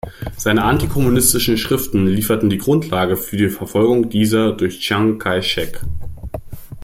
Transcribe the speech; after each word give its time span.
Seine 0.35 0.63
antikommunistischen 0.63 1.59
Schriften 1.59 2.07
lieferten 2.07 2.49
die 2.49 2.57
Grundlage 2.57 3.15
für 3.15 3.37
die 3.37 3.49
Verfolgung 3.49 4.09
dieser 4.09 4.51
durch 4.53 4.79
Chiang 4.79 5.19
Kai-shek. 5.19 5.79